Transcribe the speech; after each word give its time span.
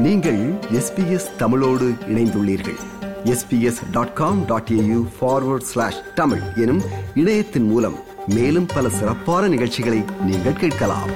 நீங்கள் 0.00 0.52
எஸ்பிஎஸ் 0.52 1.36
தமிழோடு 1.36 1.88
இணைந்துள்ளீர்கள். 1.88 2.78
SBS 3.24 3.90
dot 3.92 4.12
com 4.12 4.44
dot 4.44 4.68
AU 4.72 5.06
forward 5.20 5.60
slash 5.60 6.14
Tamil 6.14 6.40
எனும் 6.56 6.80
இணையத்தின் 7.14 7.62
மூலம் 7.62 7.98
மேலும் 8.26 8.66
பல 8.74 8.88
சிறப்பான 8.88 9.48
நிகழ்ச்சிகளை 9.48 10.02
நீங்கள் 10.24 10.52
கேட்கலாம். 10.52 11.10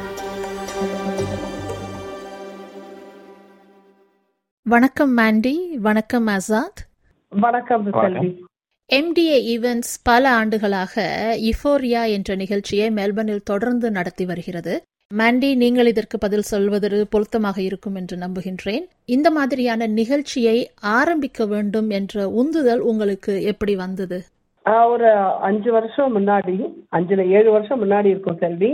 வணக்கம் 4.62 5.16
மாண்டி 5.16 5.54
வணக்கம் 5.78 6.26
ஆசாத் 6.26 6.88
வணக்கம் 7.28 7.92
எம்டிஏ 8.92 9.58
ஈவென்ட்ஸ் 9.58 9.94
பல 10.02 10.32
ஆண்டுகளாக 10.32 11.02
இஃபோரியா 11.40 12.08
என்ற 12.08 12.34
நிகழ்ச்சியை 12.34 12.90
மெல்பர்னில் 12.90 13.42
தொடர்ந்து 13.44 13.90
நடத்தி 13.90 14.24
வருகிறது. 14.24 14.82
மாண்டி 15.10 15.48
நீங்கள் 15.54 15.86
இதற்கு 15.86 16.16
பதில் 16.18 16.50
சொல்வது 16.50 17.06
பொருத்தமாக 17.10 17.58
இருக்கும் 17.62 17.94
என்று 17.94 18.16
நம்புகின்றேன். 18.16 18.84
இந்த 19.06 19.28
மாதிரியான 19.30 19.86
நிகழ்ச்சியை 19.98 20.54
ஆரம்பிக்க 20.94 21.46
வேண்டும் 21.46 21.90
என்ற 21.90 22.24
உந்துதல் 22.40 22.82
உங்களுக்கு 22.90 23.34
எப்படி 23.44 23.74
வந்தது? 23.76 24.18
ஆஹ் 24.64 24.88
ஒரு 24.88 25.08
அஞ்சு 25.48 25.70
வருஷம் 25.72 26.14
முன்னாடி 26.16 26.56
அஞ்சுல 26.96 27.26
ஏழு 27.38 27.50
வருஷம் 27.50 27.82
முன்னாடி 27.84 28.04
இருக்கும் 28.04 28.38
செல்வி 28.38 28.70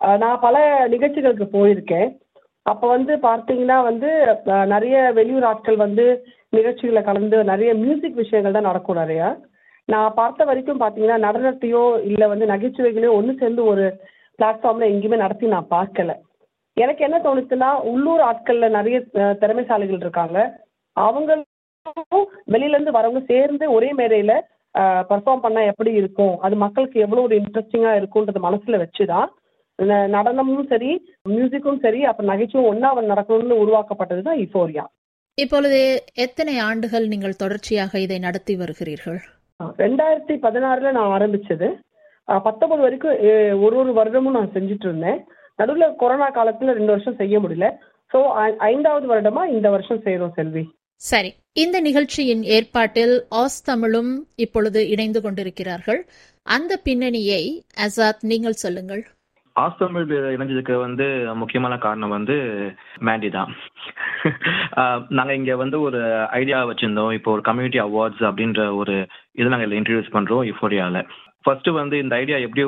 ஆஹ் 0.00 0.18
நான் 0.18 0.40
பல 0.40 0.56
நிகழ்ச்சிகளுக்கு 0.88 1.48
போயிருக்கேன். 1.56 2.08
அப்ப 2.66 2.88
வந்து 2.88 3.12
பார்த்தீங்கன்னா 3.22 3.78
வந்து 3.82 4.10
நிறைய 4.66 4.96
வெளியூர் 5.12 5.44
ஆட்கள் 5.44 5.76
வந்து 5.76 6.06
நிகழ்ச்சிகளை 6.52 7.02
கலந்து 7.02 7.44
நிறைய 7.44 7.70
மியூசிக் 7.74 8.20
விஷயங்கள் 8.22 8.56
தான் 8.58 8.68
நடக்கும் 8.70 9.02
நிறையா. 9.02 9.28
நான் 9.88 10.16
பார்த்த 10.16 10.44
வரைக்கும் 10.44 10.80
பார்த்தீங்கன்னா 10.80 11.18
நடனத்தையோ 11.26 11.84
இல்லை 12.10 12.26
வந்து 12.28 12.46
நகைச்சுவைகளையோ 12.46 13.12
ஒன்று 13.18 13.32
சேர்ந்து 13.40 13.64
ஒரு 13.64 13.86
பிளாட்ஃபார்ம்ல 14.38 14.90
எங்கேயுமே 14.92 15.22
நடத்தி 15.24 15.54
நான் 15.54 15.72
பார்க்கல. 15.76 16.12
எனக்கு 16.76 17.02
என்ன 17.06 17.16
தோணுச்சுன்னா 17.24 17.70
உள்ளூர் 17.90 18.22
ஆட்கள்ல 18.28 18.68
நிறைய 18.78 18.98
திறமைசாலிகள் 19.42 20.02
இருக்காங்க. 20.04 20.38
அவங்களும் 20.96 21.48
வெளியில 22.54 22.76
இருந்து 22.76 22.96
வரவங்க 22.96 23.20
சேர்ந்து 23.30 23.64
ஒரே 23.76 23.90
மேடையில 24.00 24.32
பர்ஃபார்ம் 25.10 25.44
பண்ணா 25.44 25.62
எப்படி 25.70 25.90
இருக்கும்? 26.00 26.34
அது 26.44 26.54
மக்களுக்கு 26.64 26.98
எவ்வளவு 27.04 27.26
ஒரு 27.28 27.34
இன்ட்ரெஸ்டிங்கா 27.40 27.92
இருக்கும்ன்றது 28.00 28.40
மனசுல 28.48 28.80
வச்சுதான் 28.82 29.28
நடனமும் 30.14 30.70
சரி 30.72 30.90
மியூசிக்கும் 31.34 31.82
சரி 31.84 32.00
அப்ப 32.08 32.24
நகைச்சுவும் 32.30 32.68
ஒன்னா 32.70 32.88
நடக்கணும்னு 33.12 33.62
உருவாக்கப்பட்டது 33.62 34.22
தான் 34.28 34.40
இஃபோரியா 34.44 34.84
இப்பொழுது 35.38 35.78
எத்தனை 36.24 36.54
ஆண்டுகள் 36.68 37.06
நீங்கள் 37.12 37.40
தொடர்ச்சியாக 37.42 38.00
இதை 38.06 38.18
நடத்தி 38.24 38.54
வருகிறீர்கள்? 38.62 39.20
ரெண்டாயிரத்தி 39.84 40.34
பதினாறுல 40.44 40.90
நான் 40.96 41.12
ஆரம்பிச்சது. 41.16 41.68
பத்தொன்பது 42.40 42.82
வரைக்கும் 42.82 43.18
ஒரு 43.62 43.76
ஒரு 43.76 43.92
வருடமும் 43.92 44.36
நான் 44.36 44.54
செஞ்சுட்டு 44.54 44.86
இருந்தேன் 44.88 45.24
நடுவில் 45.56 45.96
கொரோனா 45.96 46.28
காலத்துல 46.30 46.76
ரெண்டு 46.78 46.92
வருஷம் 46.94 47.16
செய்ய 47.16 47.40
முடியல. 47.40 47.68
ஸோ 48.12 48.20
ஐந்தாவது 48.56 49.06
வருடமா 49.12 49.42
இந்த 49.46 49.70
வருஷம் 49.70 50.02
செய்யறோம் 50.02 50.34
செல்வி. 50.34 50.62
சரி. 51.00 51.30
இந்த 51.52 51.80
நிகழ்ச்சியின் 51.80 52.42
ஏற்பாட்டில் 52.42 53.14
ஆஸ் 53.30 53.64
தமிழும் 53.64 54.26
இப்பொழுது 54.36 54.88
இணைந்து 54.88 55.20
கொண்டிருக்கிறார்கள். 55.20 56.00
அந்த 56.46 56.80
பின்னணியை 56.84 57.64
அசாத் 57.86 58.22
நீங்கள் 58.22 58.52
சொல்லுங்கள். 58.52 59.02
ஆஸ்தமிழ் 59.56 60.12
இணைஞ்சதுக்கு 60.34 60.78
வந்து 60.78 61.06
முக்கியமான 61.34 61.78
காரணம் 61.78 62.08
வந்து 62.08 62.36
மேண்டி 62.98 63.30
தான். 63.30 63.50
ஆஹ் 64.74 65.02
நாங்க 65.08 65.34
இங்க 65.34 65.56
வந்து 65.56 65.80
ஒரு 65.80 66.00
ஐடியா 66.28 66.66
வச்சிருந்தோம். 66.66 67.12
இப்போ 67.12 67.32
ஒரு 67.32 67.40
கம்யூனிட்டி 67.40 67.78
அவார்ட்ஸ் 67.78 68.22
அப்படின்ற 68.30 68.76
ஒரு 68.76 69.06
இது 69.32 69.48
நாங்க 69.48 69.66
இன்ட்ரடியூஸ் 69.66 70.14
பண்றோம் 70.16 70.52
இஃபோரியால 70.52 71.04
ஃபர்ஸ்ட் 71.44 71.68
வந்து 71.80 71.96
இந்த 72.04 72.14
ஐடியா 72.22 72.38
எப்படி 72.46 72.64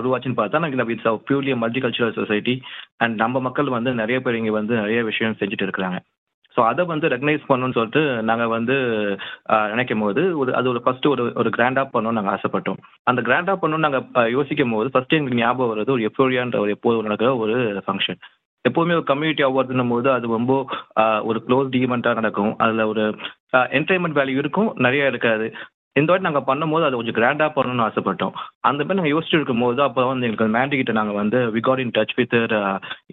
உருவாச்சுன்னு 0.00 0.40
பார்த்தா 0.40 0.62
நாங்கள் 0.64 0.92
it's 0.94 1.08
purely 1.28 1.54
multicultural 1.84 2.18
society 2.20 2.54
and 3.04 3.16
நம்ம 3.22 3.40
மக்கள் 3.46 3.76
வந்து 3.78 3.92
நிறைய 4.02 4.18
பேர் 4.26 4.38
இங்கே 4.40 4.54
வந்து 4.60 4.74
நிறைய 4.82 5.00
விஷயம் 5.10 5.40
செஞ்சுட்டு 5.40 5.66
இருக்கிறாங்க. 5.68 5.98
ஸோ 6.54 6.62
அதை 6.70 6.82
வந்து 6.90 7.06
ரெகனைஸ் 7.12 7.48
பண்ணணும்னு 7.48 7.76
சொல்லிட்டு 7.78 8.02
நாங்கள் 8.28 8.52
வந்து 8.54 8.76
நினைக்கும் 9.72 10.04
போது 10.04 10.22
ஒரு 10.40 10.50
அது 10.58 10.70
ஒரு 10.72 10.80
ஃபர்ஸ்ட் 10.84 11.06
ஒரு 11.12 11.24
ஒரு 11.40 11.50
கிராண்டாக 11.56 11.86
பண்ணணும்னு 11.94 12.18
நாங்கள் 12.18 12.34
ஆசைப்பட்டோம். 12.36 12.80
அந்த 13.10 13.20
கிராண்டாக 13.28 13.56
பண்ணணும்னு 13.62 13.86
நாங்கள் 13.86 14.32
யோசிக்கும் 14.36 14.74
போது 14.76 14.92
ஃபர்ஸ்ட் 14.94 15.16
எங்களுக்கு 15.18 15.42
ஞாபகம் 15.42 15.72
வருது 15.72 15.94
ஒரு 15.96 16.06
எப்போரியான்ற 16.10 16.58
ஒரு 16.64 16.74
எப்போது 16.76 17.06
நடக்கிற 17.08 17.32
ஒரு 17.44 17.56
ஃபங்க்ஷன் 17.86 18.20
எப்போவுமே 18.64 18.94
ஒரு 18.98 19.06
கம்யூனிட்டி 19.10 19.42
அவார்டுன்னும் 19.46 19.92
போது 19.94 20.08
அது 20.14 20.36
ரொம்ப 20.38 20.54
ஒரு 21.30 21.38
க்ளோஸ் 21.48 21.76
ஈவெண்ட்டாக 21.80 22.20
நடக்கும். 22.20 22.52
அதில் 22.64 22.88
ஒரு 22.92 23.02
என்டர்டைன்மெண்ட் 23.78 24.18
வேல்யூ 24.20 24.38
இருக்கும் 24.42 24.70
நிறைய 24.86 25.12
இருக்காது. 25.12 25.46
இந்த 25.98 26.08
வாட்டி 26.10 26.26
நாங்கள் 26.28 26.48
பண்ணும்போது 26.48 26.86
அது 26.86 26.98
கொஞ்சம் 26.98 27.18
கிராண்டாக 27.18 27.50
பண்ணணும்னு 27.56 27.86
ஆசைப்பட்டோம். 27.88 28.34
அந்த 28.68 28.80
மாதிரி 28.84 28.98
நாங்கள் 28.98 29.14
யோசிச்சு 29.14 29.38
இருக்கும்போது 29.38 29.80
அப்போ 29.88 30.06
வந்து 30.10 30.26
எங்களுக்கு 30.28 30.56
மேண்டி 30.58 30.76
கிட்ட 30.80 30.94
நாங்கள் 31.00 31.20
வந்து 31.22 31.38
we 31.56 31.62
got 31.68 31.82
in 31.84 31.94
touch 31.98 32.16
with 32.20 32.36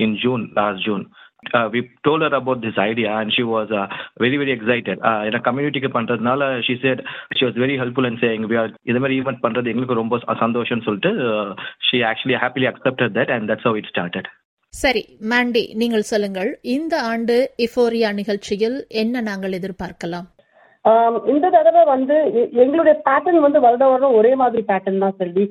in 0.06 0.16
June 0.24 0.44
last 0.60 0.84
June 0.88 1.06
we 1.74 1.80
told her 2.08 2.36
about 2.40 2.62
this 2.66 2.78
idea 2.90 3.14
and 3.22 3.34
she 3.38 3.44
was 3.54 3.72
very 4.24 4.38
very 4.42 4.54
excited 4.58 5.02
ஏன்னா 5.28 5.42
கம்யூனிட்டிக்கு 5.48 5.90
பண்ணுறதுனால 5.96 6.44
ஷி 6.68 6.76
சேட் 6.84 7.02
ஷி 7.38 7.44
வாஸ் 7.46 7.60
பண்றதுனால 7.64 7.76
ஹெல்ப்ஃபுல் 7.82 8.08
அண்ட் 8.10 8.22
சேங் 8.26 8.46
வி 8.52 8.58
ஆர் 8.62 8.72
இது 8.92 9.02
மாதிரி 9.04 9.18
ஈவெண்ட் 9.22 9.44
பண்றது 9.46 9.72
எங்களுக்கு 9.74 10.00
ரொம்ப 10.02 10.20
சந்தோஷம்னு 10.46 10.88
சொல்லிட்டு 10.88 11.12
she 11.90 12.00
actually 12.12 12.38
happily 12.44 12.70
accepted 12.72 13.16
that 13.20 13.34
and 13.38 13.50
that's 13.52 13.68
that's 13.70 13.78
it 13.82 13.92
started 13.94 14.30
சரி 14.74 15.02
மாண்டி 15.32 15.62
நீங்கள் 15.82 16.06
சொல்லுங்கள். 16.12 16.50
இந்த 16.76 16.94
ஆண்டு 17.12 17.36
இஃபோரியா 17.66 18.10
நிகழ்ச்சியில் 18.20 18.78
என்ன 19.02 19.22
நாங்கள் 19.28 19.58
எதிர்பார்க்கலாம்? 19.60 20.28
இந்த 21.34 21.50
தடவை 21.56 21.84
வந்து 21.94 22.16
எங்களுடைய 22.64 22.96
பேட்டர்ன் 23.06 23.46
வந்து 23.46 23.60
வருட 23.66 23.84
வருடம் 23.92 24.18
ஒரே 24.20 24.32
மாதிரி 24.42 24.62
பேட்டர்ன் 24.72 25.04
தான் 25.04 25.20
செல்வி. 25.22 25.46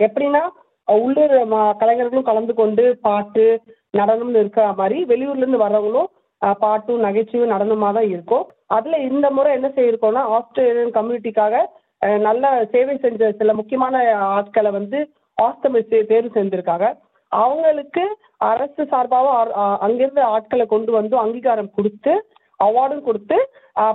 எப்படின்னா 0.00 0.42
உள்ளூர் 0.88 1.34
கலைஞர்களும் 1.80 2.28
கலந்து 2.28 2.52
கொண்டு 2.60 2.84
பாட்டு 3.06 3.46
நடனம்னு 3.98 4.40
இருக்கிற 4.42 4.64
மாதிரி 4.78 4.98
வெளியூர்ல 5.10 5.44
இருந்து 5.44 5.64
வர்றவங்களும் 5.64 6.08
பாட்டும் 6.62 7.04
நகைச்சுவையும் 7.06 7.52
நடனமா 7.54 7.88
தான் 7.96 8.08
இருக்கும். 8.14 8.44
அதுல 8.76 8.98
இந்த 9.10 9.26
முறை 9.36 9.50
என்ன 9.58 9.68
செய்யிருக்கோம்னா 9.76 10.22
ஆஸ்திரேலியன் 10.36 10.96
கம்யூனிட்டிக்காக 10.96 11.62
நல்ல 12.26 12.44
சேவை 12.72 12.94
செஞ்ச 13.04 13.30
சில 13.38 13.52
முக்கியமான 13.60 14.02
ஆட்களை 14.38 14.70
வந்து 14.78 14.98
ஆஸ்தமிச்சு 15.38 15.98
தேர்வு 16.10 16.30
செஞ்சிருக்காங்க. 16.36 16.86
அவங்களுக்கு 17.32 18.04
அரசு 18.52 18.82
சார்பாகவும் 18.92 19.54
அங்கிருந்து 19.86 20.22
ஆட்களை 20.34 20.64
கொண்டு 20.74 20.90
வந்து 20.98 21.16
அங்கீகாரம் 21.22 21.74
கொடுத்து 21.76 22.12
அவார்டும் 22.60 23.06
கொடுத்து 23.08 23.36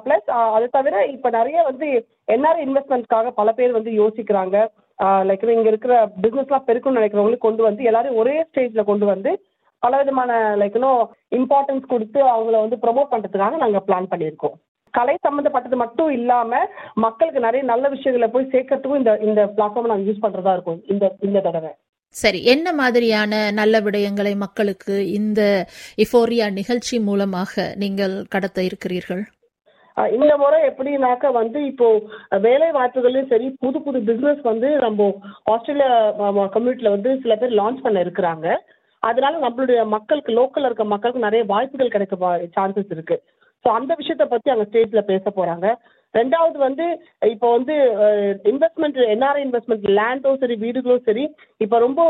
ப்ளஸ் 0.05 0.29
அது 0.55 0.65
தவிர 0.75 1.05
இப்போ 1.15 1.29
நிறைய 1.37 1.63
வந்து 1.69 1.87
என்ஆர் 2.35 2.59
இன்வெஸ்ட்மெண்ட்காக 2.65 3.31
பல 3.39 3.51
பேர் 3.59 3.77
வந்து 3.77 3.91
யோசிக்கிறாங்க. 4.01 4.57
லைக் 5.29 5.43
இங்க 5.55 5.69
இருக்கிற 5.71 5.95
பிஸ்னஸ்லாம் 6.23 6.67
பெருக்கணும்னு 6.67 6.99
நினைக்கிறவங்களுக்கு 6.99 7.47
கொண்டு 7.47 7.63
வந்து 7.67 7.87
எல்லாரும் 7.89 8.19
ஒரே 8.21 8.35
ஸ்டேஜ்ல 8.49 8.83
கொண்டு 8.91 9.05
வந்து 9.13 9.31
பல 9.83 9.97
விதமான 10.01 10.31
லைக் 10.59 10.77
இன்னும் 10.79 11.01
இம்பார்ட்டன்ஸ் 11.37 11.89
கொடுத்து 11.93 12.19
அவங்கள 12.33 12.55
வந்து 12.63 12.77
ப்ரொமோட் 12.83 13.11
பண்றதுக்காக 13.13 13.57
நாங்க 13.63 13.79
பிளான் 13.87 14.11
பண்ணியிருக்கோம். 14.11 14.55
கலை 14.93 15.15
சம்மந்தப்பட்டது 15.25 15.77
மட்டும் 15.81 16.11
இல்லாம 16.17 16.61
மக்களுக்கு 17.05 17.45
நிறைய 17.45 17.63
நல்ல 17.71 17.85
விஷயங்களை 17.95 18.27
போய் 18.33 18.51
சேர்க்கறதுக்கும் 18.53 19.01
இந்த 19.01 19.13
இந்த 19.27 19.41
பிளாட்ஃபார்ம் 19.55 19.91
நாங்கள் 19.91 20.09
யூஸ் 20.09 20.25
பண்றதா 20.25 20.53
இருக்கும். 20.57 20.79
இந்த 20.93 21.05
இந்த 21.27 21.41
தடவை. 21.47 21.71
சரி 22.21 22.39
என்ன 22.53 22.67
மாதிரியான 22.79 23.33
நல்ல 23.59 23.79
விடயங்களை 23.85 24.33
மக்களுக்கு 24.43 24.95
இந்த 25.19 25.41
இஃபோரியா 26.05 26.47
நிகழ்ச்சி 26.59 26.97
மூலமாக 27.07 27.63
நீங்கள் 27.83 28.13
கடத்த 28.33 28.59
இருக்கிறீர்கள்? 28.69 29.23
இந்த 30.17 30.33
முறை 30.41 30.59
எப்படின்னாக்க 30.67 31.31
வந்து 31.39 31.59
இப்போ 31.71 31.87
வேலை 32.45 32.69
வாய்ப்புகள்லயும் 32.77 33.31
சரி 33.33 33.47
புது 33.63 33.79
புது 33.87 33.99
பிசினஸ் 34.07 34.41
வந்து 34.51 34.69
நம்ம 34.85 35.09
ஆஸ்திரேலியா 35.53 35.89
கம்யூனிட்டில 36.55 36.93
வந்து 36.95 37.11
சில 37.23 37.35
பேர் 37.41 37.59
லான்ச் 37.59 37.83
பண்ண 37.85 37.97
இருக்கிறாங்க. 38.05 38.47
அதனால 39.03 39.33
நம்மளுடைய 39.45 39.79
மக்களுக்கு 39.95 40.31
லோக்கல்ல 40.39 40.69
இருக்க 40.69 40.85
மக்களுக்கு 40.93 41.25
நிறைய 41.27 41.43
வாய்ப்புகள் 41.53 41.93
கிடைக்க 41.95 42.15
சான்சஸ் 42.57 42.93
இருக்கு. 42.95 43.17
ஸோ 43.63 43.69
அந்த 43.79 43.91
விஷயத்தை 43.99 44.25
பத்தி 44.31 44.49
அங்க 44.53 44.65
ஸ்டேட்ல 44.69 45.01
பேச 45.11 45.25
போறாங்க. 45.37 45.67
ரெண்டாவது 46.13 46.57
வந்து 46.57 46.85
இப்போ 47.33 47.47
வந்து 47.51 47.75
இன்வெஸ்ட்மெண்ட் 48.51 48.99
என்ஆர்ஐ 49.13 49.41
இன்வெஸ்ட்மெண்ட் 49.45 49.87
லேண்டும் 49.99 50.41
சரி 50.41 50.55
வீடுகளும் 50.55 51.05
சரி 51.05 51.23
இப்போ 51.61 51.79
ரொம்ப 51.79 52.01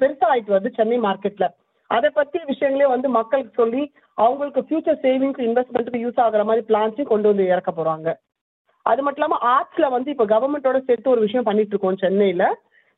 பெருசாக 0.00 0.32
ஆயிட்டு 0.32 0.54
வருது 0.54 0.76
சென்னை 0.78 0.98
மார்க்கெட்ல 0.98 1.48
அதை 1.90 2.08
பத்தி 2.10 2.38
விஷயங்களே 2.50 2.88
வந்து 2.90 3.08
மக்களுக்கு 3.10 3.52
சொல்லி 3.54 3.82
அவங்களுக்கு 4.18 4.60
ஃபியூச்சர் 4.66 5.00
சேவிங்ஸ் 5.04 5.40
இன்வெஸ்ட்மெண்ட்டுக்கு 5.46 6.02
யூஸ் 6.02 6.20
ஆகுற 6.24 6.42
மாதிரி 6.44 6.62
பிளான்ஸையும் 6.68 7.12
கொண்டு 7.12 7.30
வந்து 7.30 7.44
இறக்க 7.46 7.70
போறாங்க. 7.70 8.08
அது 8.86 9.00
மட்டும் 9.02 9.20
இல்லாமல் 9.20 9.44
ஆர்ட்ஸ்ல 9.54 9.86
வந்து 9.90 10.10
இப்போ 10.10 10.26
கவர்மெண்ட்டோட 10.26 10.78
சேர்த்து 10.86 11.12
ஒரு 11.14 11.20
விஷயம் 11.20 11.48
பண்ணிட்டு 11.48 11.74
இருக்கோம் 11.74 12.02
சென்னையில 12.02 12.44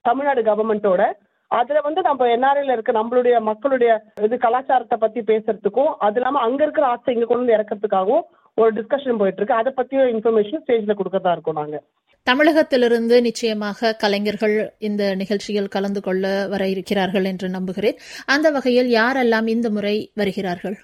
தமிழ்நாடு 0.04 0.42
கவர்மெண்ட்டோட 0.42 1.02
அதுல 1.50 1.80
வந்து 1.80 2.00
நம்ம 2.02 2.28
என்ஆர்ஐல 2.34 2.74
இருக்க 2.74 2.92
நம்மளுடைய 2.92 3.34
மக்களுடைய 3.40 3.90
இது 4.26 4.36
கலாச்சாரத்தை 4.38 4.96
பத்தி 4.98 5.20
பேசுறதுக்கும் 5.22 5.90
அது 6.06 6.18
இல்லாம 6.20 6.40
அங்க 6.40 6.60
இருக்கிற 6.64 6.86
ஆர்ட்ஸை 6.86 7.14
இங்க 7.14 7.26
கொண்டு 7.26 7.44
வந்து 7.44 7.56
இறக்கிறதுக்காகவும் 7.56 8.24
ஒரு 8.60 8.70
டிஸ்கஷன் 8.72 9.20
போயிட்டு 9.20 9.40
இருக்கு 9.40 9.58
அதை 9.60 9.72
பத்திய 9.76 10.02
இன்ஃபர்மேஷன் 10.12 10.62
ஸ்டேஜ்ல 10.64 10.94
கொடுக்கறதா 10.96 11.32
இருக்கோம் 11.32 11.60
நாங்க. 11.60 11.76
தமிழகத்திலிருந்து 12.26 13.16
நிச்சயமாக 13.26 13.92
கலைஞர்கள் 14.02 14.56
இந்த 14.88 15.02
நிகழ்ச்சியில் 15.20 15.72
கலந்து 15.76 16.00
கொள்ள 16.02 16.46
வர 16.52 16.62
இருக்கிறார்கள் 16.68 17.26
என்று 17.30 17.48
நம்புகிறேன். 17.48 17.96
அந்த 18.34 18.50
வகையில் 18.56 18.90
யாரெல்லாம் 19.00 19.48
இந்த 19.54 19.70
முறை 19.76 19.96
வருகிறார்கள்? 20.20 20.76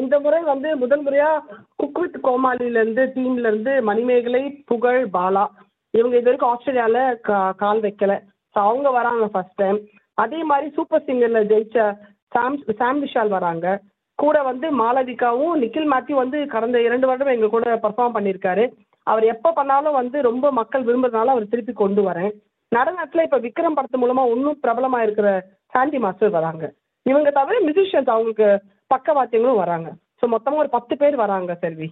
இந்த 0.00 0.14
முறை 0.24 0.40
வந்து 0.42 0.70
முதல் 0.76 1.04
முறையா 1.04 1.30
குக் 1.76 1.98
வித் 1.98 2.18
கோமாளில 2.22 2.80
இருந்து 2.82 3.04
டீம்ல 3.16 3.50
இருந்து 3.50 3.74
மணிமேகலை 3.82 4.42
புகழ் 4.70 5.00
பாலா 5.16 5.44
இவங்க 5.98 6.16
இது 6.20 6.28
வரைக்கும் 6.30 6.52
ஆஸ்திரேலியால 6.52 6.98
கால் 7.62 7.80
வைக்கல. 7.80 8.14
அவங்க 8.66 8.90
வராங்க 8.90 9.26
ஃபர்ஸ்ட் 9.34 9.60
டைம் 9.62 9.78
அதே 10.14 10.40
மாதிரி 10.50 10.68
சூப்பர் 10.76 11.04
சிங்கர்ல 11.06 11.40
ஜெயிச்ச 11.52 11.78
சாம் 12.34 12.58
சாம் 12.80 13.00
விஷால் 13.04 13.34
வராங்க. 13.36 13.66
கூட 14.22 14.36
வந்து 14.50 14.66
மாளவிகாவும் 14.80 15.58
நிக்கில் 15.62 15.90
மேத்யூ 15.92 16.14
வந்து 16.22 16.38
கடந்த 16.54 16.76
இரண்டு 16.86 17.06
வருடம் 17.10 17.34
எங்க 17.36 17.48
கூட 17.54 17.74
பர்ஃபார்ம் 17.84 18.16
பண்ணியிருக்காரு. 18.16 18.64
அவர் 19.06 19.24
எப்போ 19.34 19.50
பண்ணாலும் 19.58 19.98
வந்து 20.00 20.18
ரொம்ப 20.28 20.46
மக்கள் 20.60 20.86
விரும்புறதுனால 20.88 21.32
அவர் 21.34 21.50
திருப்பி 21.52 21.72
கொண்டு 21.82 22.02
வரேன். 22.08 22.32
நடனத்துல 22.72 23.24
இப்ப 23.26 23.38
விக்ரம் 23.44 23.76
படத்து 23.78 24.02
மூலமா 24.02 24.24
இன்னும் 24.34 24.58
பிரபலமா 24.64 24.98
இருக்கிற 25.02 25.28
சாண்டி 25.74 25.98
மாஸ்டர் 25.98 26.36
வராங்க. 26.38 26.64
இவங்க 27.06 27.30
தவிர 27.30 27.56
மியூசிஷியன்ஸ் 27.66 28.12
அவங்களுக்கு 28.14 28.48
பக்கவாத்தியங்களும் 28.94 29.62
வராங்க. 29.64 29.88
ஸோ 30.20 30.26
மொத்தமா 30.34 30.62
ஒரு 30.64 30.70
பத்து 30.76 30.94
பேர் 30.96 31.16
வராங்க 31.16 31.54
செல்வி. 31.64 31.88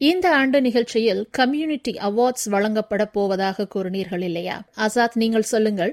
இந்த 0.00 0.26
ஆண்டு 0.38 0.58
நிகழ்ச்சியில் 0.60 1.20
கம்யூனிட்டி 1.30 1.92
அவார்ட்ஸ் 2.08 2.48
வழங்கப்பட 2.54 3.02
போவதாக 3.16 3.66
கூறினீர்கள் 3.74 4.24
இல்லையா? 4.30 4.56
ஆசாத் 4.84 5.20
நீங்கள் 5.22 5.50
சொல்லுங்கள். 5.52 5.92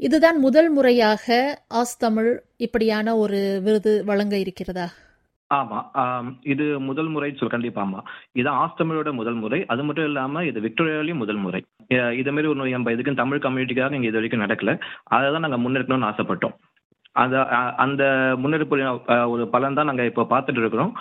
இதுதான் 0.00 0.38
முதல் 0.44 0.68
முறையாக 0.76 1.26
ஆஸ் 1.80 2.00
தமிழ் 2.04 2.30
இப்படியான 2.66 3.14
ஒரு 3.22 3.38
விருது 3.66 3.92
வழங்க 4.10 4.34
இருக்கிறதா? 4.44 4.86
ஆமா 5.50 5.78
இது 6.52 6.64
முதல் 6.88 7.10
முறை 7.14 7.28
சொல் 7.38 7.52
கண்டிப்பா 7.54 7.80
ஆமா. 7.86 8.00
இது 8.40 8.48
ஆஸ்தமிழோட 8.62 9.10
முதல் 9.20 9.38
முறை 9.42 9.58
அது 9.72 9.82
மட்டும் 9.86 10.06
இல்லாம 10.10 10.44
இது 10.50 10.58
விக்டோரியாலையும் 10.66 11.22
முதல் 11.22 11.40
முறை. 11.44 11.60
இது 12.20 12.32
மாதிரி 12.34 12.50
ஒரு 12.52 12.68
நம்ம 12.76 12.92
இதுக்கு 12.96 13.20
தமிழ் 13.22 13.44
கம்யூனிட்டிக்காக 13.46 13.98
இங்க 13.98 14.10
இது 14.10 14.18
வரைக்கும் 14.20 14.44
நடக்கல. 14.44 14.72
அதை 15.16 15.26
தான் 15.34 15.44
நாங்க 15.46 15.58
முன்னெடுக்கணும்னு 15.64 16.10
ஆசைப்பட்டோம். 16.10 16.54
அந்த 17.16 17.36
அந்த 17.84 18.02
முன்னெடுப்பு 18.42 18.76
ஒரு 19.32 19.44
பலன் 19.54 19.76
தான் 19.78 19.88
நாங்கள் 19.90 20.08
இப்போ 20.10 20.22
பார்த்துட்டு 20.32 20.60
இருக்கிறோம். 20.62 20.92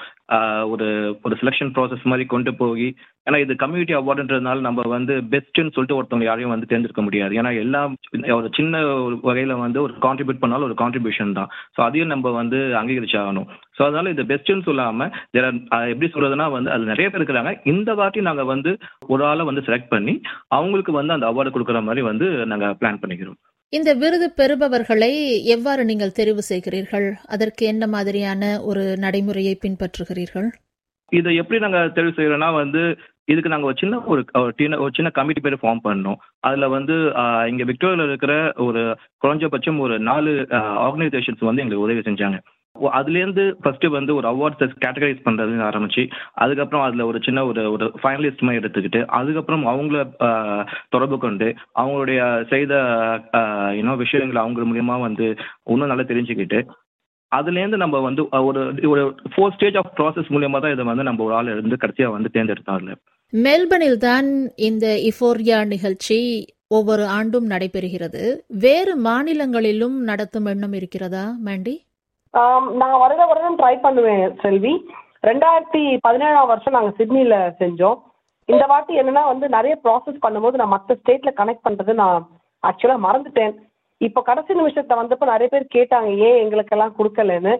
ஒரு 0.74 0.88
ஒரு 1.26 1.36
செலெக்ஷன் 1.42 1.72
ப்ராசஸ் 1.76 2.10
மாதிரி 2.12 2.24
கொண்டு 2.34 2.52
போய் 2.62 2.88
ஏன்னா 3.28 3.40
இது 3.44 3.54
கம்யூனிட்டி 3.64 3.94
அவார்டுன்றதுனால 3.98 4.64
நம்ம 4.68 4.86
வந்து 4.96 5.14
பெஸ்ட்டுன்னு 5.34 5.74
சொல்லிட்டு 5.76 5.98
ஒருத்தவங்க 5.98 6.28
யாரையும் 6.28 6.54
வந்து 6.54 6.70
தேர்ந்தெடுக்க 6.72 7.02
முடியாது. 7.08 7.34
ஏன்னா 7.40 7.52
எல்லாம் 7.64 7.94
ஒரு 8.38 8.50
சின்ன 8.58 8.82
ஒரு 9.06 9.16
வகையில் 9.30 9.54
வந்து 9.66 9.80
ஒரு 9.86 9.94
கான்ட்ரிபியூட் 10.06 10.42
பண்ணாலும் 10.44 10.68
ஒரு 10.70 10.78
கான்ட்ரிபியூஷன் 10.82 11.36
தான். 11.40 11.52
ஸோ 11.76 11.82
அதையும் 11.88 12.14
நம்ம 12.14 12.32
வந்து 12.40 12.62
அங்கீகரிச்சாகணும். 12.82 13.48
ஸோ 13.78 13.84
அதனால 13.88 14.14
இது 14.16 14.24
பெஸ்ட்டுன்னு 14.32 14.68
சொல்லாமல் 14.70 15.14
there 15.36 15.46
எப்படி 15.92 16.10
சொல்றதுன்னா 16.16 16.48
வந்து 16.58 16.74
அது 16.76 16.92
நிறைய 16.92 17.08
பேர் 17.10 17.22
இருக்கிறாங்க. 17.22 17.54
இந்த 17.74 17.90
வாட்டி 18.02 18.22
நாங்கள் 18.30 18.52
வந்து 18.54 18.74
ஒரு 19.14 19.24
ஆளை 19.30 19.46
வந்து 19.52 19.66
செலக்ட் 19.70 19.94
பண்ணி 19.96 20.16
அவங்களுக்கு 20.58 20.94
வந்து 21.00 21.16
அந்த 21.18 21.28
அவார்டு 21.32 21.56
கொடுக்குற 21.56 21.82
மாதிரி 21.90 22.04
வந்து 22.12 22.30
நாங்கள் 22.54 22.78
பிளான் 22.82 23.02
பண்ணிக்கிறோம். 23.04 23.40
இந்த 23.78 23.90
விருது 24.02 24.28
பெறுபவர்களை 24.40 25.10
எவ்வாறு 25.56 25.82
நீங்கள் 25.90 26.16
தெரிவு 26.20 26.44
செய்கிறீர்கள்? 26.52 27.06
அதற்கு 27.34 27.64
என்ன 27.72 27.84
மாதிரியான 27.96 28.44
ஒரு 28.70 28.84
நடைமுறையை 29.04 29.54
பின்பற்றுகிறீர்கள்? 29.64 30.48
இதை 31.12 31.32
எப்படி 31.42 31.60
நாங்க 31.64 31.80
தெரிவு 31.98 32.14
செய்யறோம்னா 32.18 32.50
வந்து 32.62 32.82
இதுக்கு 33.32 33.52
நாங்க 33.54 33.68
ஒரு 33.70 33.78
சின்ன 33.82 34.00
ஒரு 34.12 34.22
சின்ன 34.60 34.80
ஒரு 34.84 34.92
சின்ன 34.98 35.10
கமிட்டி 35.18 35.42
பேர் 35.46 35.62
ஃபார்ம் 35.64 35.84
பண்ணோம். 35.88 36.20
அதுல 36.48 36.68
வந்து 36.76 36.96
இங்க 37.52 37.64
விக்டோரியால 37.72 38.08
இருக்கிற 38.10 38.34
ஒரு 38.68 38.82
குறைஞ்சபட்சம் 39.26 39.82
ஒரு 39.86 39.98
நாலு 40.10 40.34
ஆர்கனைசேஷன்ஸ் 40.86 41.48
வந்து 41.50 41.64
எங்களுக்கு 41.64 41.86
உதவி 41.88 42.04
செஞ்சாங்க. 42.10 42.40
அதுலேருந்து 42.76 43.44
ஃபர்ஸ்ட் 43.62 43.86
வந்து 43.90 44.16
ஒரு 44.16 44.28
அவார்ட்ஸ் 44.28 44.76
கேட்டகரைஸ் 44.84 45.26
பண்றது 45.26 45.64
ஆரம்பிச்சு 45.70 46.04
அதுக்கப்புறம் 46.34 46.84
அதுல 46.84 47.06
ஒரு 47.06 47.20
சின்ன 47.20 47.46
ஒரு 47.46 47.64
ஒரு 47.72 47.86
ஃபைனலிஸ்ட் 48.02 48.42
மாதிரி 48.42 48.62
எடுத்துக்கிட்டு 48.62 49.02
அதுக்கப்புறம் 49.20 49.66
அவங்கள 49.68 50.04
தொடர்பு 50.90 51.18
கொண்டு 51.18 51.48
அவங்களுடைய 51.76 52.20
செய்த 52.44 52.74
இன்னும் 53.74 53.98
விஷயங்களை 53.98 54.42
அவங்க 54.42 54.70
மூலியமா 54.70 55.00
வந்து 55.00 55.28
இன்னும் 55.68 55.88
நல்லா 55.88 56.04
தெரிஞ்சுக்கிட்டு 56.04 56.62
அதுலேருந்து 57.32 57.76
நம்ம 57.76 58.00
வந்து 58.00 58.22
ஒரு 58.42 58.62
ஒரு 58.88 59.02
ஃபோர் 59.34 59.54
ஸ்டேஜ் 59.54 59.76
ஆஃப் 59.76 59.92
ப்ராசஸ் 59.98 60.32
மூலியமா 60.32 60.60
தான் 60.60 60.72
இதை 60.72 60.86
வந்து 60.86 61.04
நம்ம 61.04 61.24
ஒரு 61.24 61.34
ஆள் 61.34 61.48
இருந்து 61.48 61.78
கடைசியாக 61.78 62.16
வந்து 62.16 62.30
தேர்ந்தெடுத்தோம் 62.34 62.78
அதில் 62.78 63.02
மெல்பனில் 63.34 63.98
தான் 63.98 64.30
இந்த 64.56 64.86
இஃபோரியா 65.12 65.68
நிகழ்ச்சி 65.68 66.18
ஒவ்வொரு 66.68 67.04
ஆண்டும் 67.08 67.48
நடைபெறுகிறது. 67.50 68.24
வேறு 68.48 68.96
மாநிலங்களிலும் 68.96 69.98
நடத்தும் 70.04 70.46
எண்ணம் 70.46 70.74
இருக்கிறதா 70.74 71.24
மேண்டி? 71.46 71.76
நான் 72.80 73.02
வருட 73.04 73.22
வருடம் 73.30 73.60
ட்ரை 73.60 73.76
பண்ணுவேன் 73.86 74.26
செல்வி. 74.44 74.74
ரெண்டாயிரத்தி 75.30 75.82
பதினேழாம் 76.06 76.52
வருஷம் 76.52 76.76
நாங்கள் 76.78 76.98
சிட்னியில் 77.00 77.40
செஞ்சோம். 77.62 77.98
இந்த 78.50 78.64
வாட்டி 78.72 78.94
என்னன்னா 79.02 79.24
வந்து 79.32 79.48
நிறைய 79.56 79.74
ப்ராசஸ் 79.86 80.24
பண்ணும்போது 80.26 80.60
நான் 80.60 80.74
மற்ற 80.76 80.96
ஸ்டேட்ல 81.00 81.32
கனெக்ட் 81.40 81.66
பண்றது 81.68 81.94
நான் 82.04 82.20
ஆக்சுவலாக 82.64 83.06
மறந்துட்டேன். 83.08 83.54
இப்போ 84.02 84.20
கடைசி 84.30 84.52
நிமிஷத்தை 84.60 84.96
வந்தப்போ 85.00 85.26
நிறைய 85.32 85.48
பேர் 85.54 85.74
கேட்டாங்க 85.76 86.10
ஏன் 86.28 86.40
எங்களுக்கெல்லாம் 86.44 86.96
கொடுக்கலன்னு? 87.00 87.54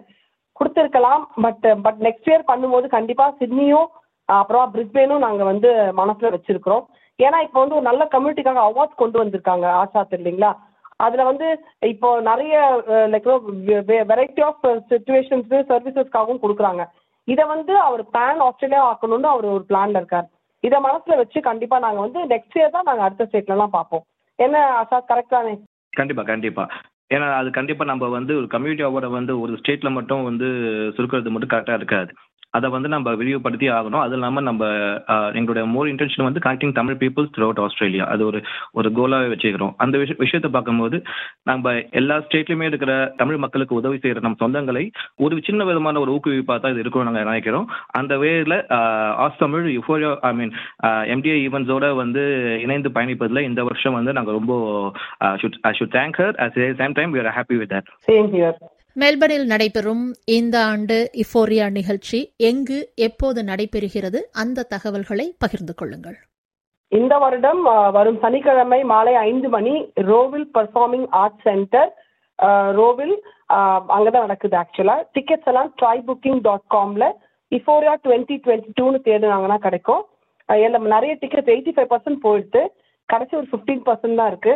கொடுத்துருக்கலாம் 0.60 1.22
பட் 1.44 1.66
பட் 1.84 2.00
நெக்ஸ்ட் 2.06 2.30
இயர் 2.30 2.48
பண்ணும்போது 2.50 2.86
கண்டிப்பாக 2.96 3.36
சிட்னியும் 3.40 3.88
அப்புறம் 4.28 4.72
பிரிஸ்பேனும் 4.74 5.24
நாங்கள் 5.26 5.50
வந்து 5.52 5.70
மனசில் 6.00 6.34
வச்சிருக்கிறோம். 6.34 6.84
ஏன்னா 7.18 7.38
இப்போ 7.46 7.58
வந்து 7.60 7.76
ஒரு 7.78 7.86
நல்ல 7.90 8.02
கம்யூனிட்டிக்காக 8.12 8.60
அவார்ட்ஸ் 8.68 9.00
கொண்டு 9.02 9.16
வந்திருக்காங்க 9.22 9.66
ஆஷா 9.82 10.02
இல்லைங்களா 10.18 10.50
அதுல 11.06 11.24
வந்து 11.28 11.46
இப்போ 11.92 12.08
நிறைய 12.30 12.54
லைக் 13.14 13.28
வெரைட்டி 14.10 14.42
ஆஃப் 14.48 14.66
சுச்சுவேஷன்ஸ் 14.92 15.54
சர்வீசஸ்க்காகவும் 15.70 16.42
கொடுக்குறாங்க. 16.44 16.84
இதை 17.28 17.44
வந்து 17.54 17.72
அவர் 17.86 18.02
பேன் 18.16 18.42
ஆஸ்திரேலியா 18.46 18.82
ஆக்கணும்னு 18.90 19.28
அவர் 19.32 19.46
ஒரு 19.56 19.64
பிளான்ல 19.70 20.00
இருக்கார். 20.02 20.28
இதை 20.64 20.78
மனசுல 20.86 21.16
வச்சு 21.20 21.38
கண்டிப்பா 21.48 21.76
நாங்க 21.84 22.00
வந்து 22.06 22.22
நெக்ஸ்ட் 22.32 22.56
இயர் 22.58 22.74
தான் 22.76 22.88
நாங்க 22.88 23.04
அடுத்த 23.06 23.26
ஸ்டேட்ல 23.28 23.56
எல்லாம் 23.56 23.76
பார்ப்போம் 23.76 24.04
என்ன 24.38 24.56
ஆசாத் 24.80 25.10
கரெக்ட் 25.10 25.36
தானே? 25.36 25.52
கண்டிப்பா 25.92 26.22
கண்டிப்பா. 26.32 26.64
ஏன்னா 27.14 27.28
அது 27.38 27.48
கண்டிப்பா 27.58 27.84
நம்ம 27.90 28.08
வந்து 28.16 28.32
ஒரு 28.40 28.46
கம்யூனிட்டி 28.54 28.84
அவார்டை 28.88 29.08
வந்து 29.18 29.32
ஒரு 29.44 29.52
ஸ்டேட்ல 29.60 29.90
மட்டும் 29.96 30.26
வந்து 30.28 30.48
சுருக்கிறது 30.96 31.32
மட்டும் 31.34 31.52
கரெக்டா 31.52 31.76
இருக்காது. 31.78 32.10
அதை 32.56 32.68
வந்து 32.74 32.88
நம்ம 32.94 33.14
விரிவுபடுத்தி 33.20 33.66
ஆகணும். 33.76 34.02
அது 34.04 34.14
இல்லாமல் 34.18 34.46
நம்ம 34.48 34.62
எங்களுடைய 35.38 35.64
மோர் 35.74 35.90
இன்டென்ஷன் 35.92 36.26
வந்து 36.28 36.44
connecting 36.46 36.74
Tamil 36.78 36.98
peoples 37.02 37.32
throughout 37.46 37.62
Australia 37.66 38.06
அது 38.14 38.22
ஒரு 38.30 38.40
ஒரு 38.78 38.90
கோலாகவே 38.98 39.32
வச்சுக்கிறோம். 39.32 39.74
அந்த 39.84 39.98
விஷய 40.02 40.16
விஷயத்தை 40.24 40.50
பார்க்கும்போது 40.56 40.96
நம்ம 41.50 41.74
எல்லா 42.00 42.16
ஸ்டேட்லையுமே 42.26 42.68
இருக்கிற 42.70 42.92
தமிழ் 43.20 43.42
மக்களுக்கு 43.44 43.78
உதவி 43.80 43.98
செய்கிற 43.98 44.24
நம் 44.26 44.40
சொந்தங்களை 44.42 44.84
ஒரு 45.24 45.36
சின்ன 45.48 45.64
விதமான 45.70 46.00
ஒரு 46.04 46.12
ஊக்குவிப்பாக 46.16 46.58
தான் 46.58 46.74
இது 46.74 46.84
இருக்கும்னு 46.84 47.08
நாங்கள் 47.10 47.30
நினைக்கிறோம். 47.30 47.68
அந்த 48.00 48.14
வேர்ல 48.24 48.56
Aus 49.26 49.40
Tamil 49.44 49.68
I 50.30 50.32
mean 50.40 50.52
MTA 51.14 51.36
ஈவெண்ட்ஸோட 51.46 51.86
வந்து 52.02 52.24
இணைந்து 52.64 52.90
பயணிப்பதில் 52.96 53.46
இந்த 53.48 53.60
வருஷம் 53.70 53.96
வந்து 53.98 54.16
நாங்கள் 54.18 54.38
ரொம்ப 54.38 54.52
should 55.78 55.94
thank 55.96 56.20
her 56.22 56.36
at 56.44 56.58
same 56.82 56.98
time 56.98 57.14
we 57.14 57.22
are 57.24 57.34
happy 57.38 57.58
with 57.62 57.72
that 57.74 57.90
same 58.10 58.28
here 58.36 58.58
மெல்பர்னில் 58.96 59.44
நடைபெறும் 59.50 60.02
இந்த 60.36 60.56
ஆண்டு 60.70 60.96
இஃபோரியா 61.22 61.66
நிகழ்ச்சி 61.76 62.18
எங்கு 62.48 62.78
எப்போது 63.06 63.40
நடைபெறுகிறது? 63.50 64.20
அந்த 64.42 64.64
தகவல்களை 64.72 65.26
பகிர்ந்து 65.42 65.74
கொள்ளுங்கள். 65.80 66.16
இந்த 66.92 67.14
வருடம் 67.24 67.60
வரும் 67.96 68.18
சனிக்கிழமை 68.24 68.80
மாலை 68.92 69.14
ஐந்து 69.28 69.48
மணி 69.54 69.74
Rowville 70.10 70.46
performing 70.56 71.06
arts 71.20 71.44
centre 71.48 71.90
Rowville 72.78 73.14
அங்கதான் 73.96 74.26
நடக்குது 74.26 74.56
ஆக்சுவலா 74.62 74.96
டிக்கெட்ஸ் 75.16 75.50
எல்லாம் 75.52 75.70
ட்ரை 75.80 75.96
புக்கிங் 76.08 76.40
டாட் 76.48 76.66
காம்ல 76.76 77.06
இஃபோரியா 77.52 77.94
டுவெண்ட்டி 78.04 78.36
டுவெண்ட்டி 78.44 78.70
டூன்னு 78.80 79.00
தேடினாங்கன்னா 79.08 79.58
கிடைக்கும். 79.66 80.02
எல்லாம் 80.48 80.92
நிறைய 80.96 81.12
டிக்கெட் 81.22 81.52
எயிட்டி 81.54 81.72
ஃபைவ் 81.74 81.90
பர்சன்ட் 81.92 82.24
போயிடுது. 82.26 82.62
கடைசி 83.08 83.34
ஒரு 83.40 83.48
ஃபிஃப்டீன் 83.50 83.84
பர்சன்ட் 83.88 84.20
தான் 84.20 84.30
இருக்கு. 84.32 84.54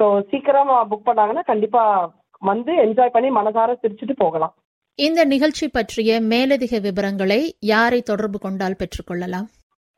ஸோ 0.00 0.06
சீக்கிரம் 0.30 0.72
புக் 0.90 1.08
பண்ணாங்கன்னா 1.08 1.44
கண்டிப்பா 1.52 1.82
வந்து 2.38 2.86
என்ஜாய் 2.86 3.08
பண்ணி 3.08 3.30
மனசார 3.30 3.76
சிரிச்சுட்டு 3.82 4.12
போகலாம். 4.16 4.54
இந்த 4.94 5.24
நிகழ்ச்சி 5.24 5.68
பற்றிய 5.68 6.20
மேலதிக 6.20 6.78
விவரங்களை 6.78 7.56
யாரை 7.60 8.02
தொடர்பு 8.02 8.38
கொண்டால் 8.38 8.76
பெற்றுக்கொள்ளலாம்? 8.78 9.48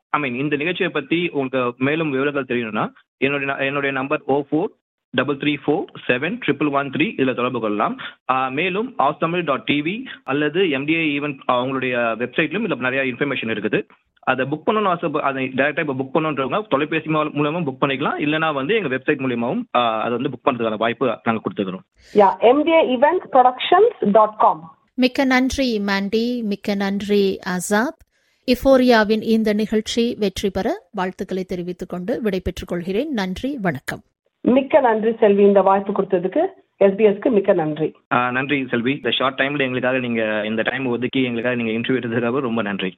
ஐ 0.09 0.19
மீன் 0.19 0.35
இந்த 0.35 0.55
நிகழ்ச்சியை 0.55 0.91
பத்தி 0.91 1.29
உங்களுக்கு 1.31 1.83
மேலும் 1.83 2.09
விவரங்கள் 2.09 2.43
தெரியணும்னா 2.43 2.93
என்னுடைய 3.17 3.53
ந- 3.53 3.65
என்னுடைய 3.65 3.95
number 3.95 4.21
oh 4.25 4.43
four 4.51 4.67
double 5.09 5.37
three 5.37 5.57
four 5.67 5.85
seven 6.07 6.39
triple 6.47 6.71
one 6.71 6.89
three 6.89 7.11
இதில் 7.11 7.35
தொடர்பு 7.35 7.59
கொள்ளலாம். 7.59 7.97
ஆஹ் 8.33 8.51
மேலும் 8.51 8.93
ஆஸ்தமிழ் 8.97 9.43
டாட் 9.43 9.67
டிவி 9.71 10.05
அல்லது 10.23 10.61
எம்டிஏ 10.63 11.09
ஈவென்ட் 11.17 11.39
அவங்களுடைய 11.51 11.95
வெப்சைட்லையும் 12.21 12.63
இதில் 12.63 12.77
நிறைய 12.77 13.13
இன்ஃபர்மேஷன் 13.13 13.49
இருக்குது. 13.49 13.87
அதை 14.23 14.45
புக் 14.45 14.69
பண்ணணும் 14.69 14.87
ஆசை 14.87 15.11
அதை 15.21 15.51
டேரெக்டாக 15.55 15.89
இப்போ 15.89 15.93
புக் 15.93 16.23
பண்ணணுன்றவங்க 16.23 16.67
தொலைபேசி 16.67 17.09
மூல- 17.09 17.29
மூலமா 17.29 17.63
புக் 17.63 17.77
பண்ணிக்கலாம். 17.81 18.19
இல்லைனா 18.19 18.53
வந்து 18.53 18.75
எங்கள் 18.75 18.97
வெப்சைட் 18.97 19.19
மூலியமாவும் 19.19 19.63
ஆஹ் 19.77 20.01
அதை 20.01 20.17
வந்து 20.17 20.29
புக் 20.29 20.51
பண்ணுறதுக்கான 20.51 20.77
வாய்ப்பு 20.77 21.17
நாங்கள் 21.23 21.41
கொடுத்துக்கிறோம். 21.43 21.85
Yeah 22.13 22.29
MTA 22.41 22.97
event 22.97 23.25
productions 23.31 24.11
dot 24.11 24.37
com 24.37 24.75
மிக்க 24.95 25.25
நன்றி 25.25 25.81
மாண்டி. 25.85 26.43
மிக்க 26.43 26.75
நன்றி 26.75 27.39
ஆசாத். 27.45 27.97
இஃபோரியாவின் 28.45 29.21
இந்த 29.21 29.53
நிகழ்ச்சி 29.53 30.15
வெற்றி 30.19 30.49
பெற 30.49 30.87
வாழ்த்துக்களை 30.91 31.43
தெரிவித்துக் 31.43 31.89
கொண்டு 31.89 32.21
விடைபெற்றுக் 32.21 32.67
கொள்கிறேன். 32.67 33.11
நன்றி 33.11 33.57
வணக்கம். 33.61 34.01
மிக்க 34.41 34.79
நன்றி 34.79 35.15
செல்வி. 35.19 35.43
இந்த 35.43 35.61
வாய்ப்பு 35.61 35.91
கொடுத்ததுக்கு 35.91 36.45
எஸ்பிஎஸ்க்கு 36.79 37.31
மிக்க 37.31 37.53
நன்றி. 37.53 37.95
ஆஹ் 38.15 38.31
நன்றி 38.31 38.67
செல்வி. 38.69 38.91
இந்த 38.91 39.11
ஷார்ட் 39.11 39.39
டைமில் 39.39 39.59
எங்களுக்காக 39.59 39.99
நீங்கள் 39.99 40.45
இந்த 40.45 40.61
டைம் 40.61 40.85
ஒதுக்கி 40.85 41.23
எங்களுக்காக 41.23 41.55
நீங்கள் 41.55 41.75
இன்டர்வியூ 41.75 42.01
எடுத்ததுக்காக 42.01 42.39
ரொம்ப 42.39 42.61
நன்றி. 42.61 42.97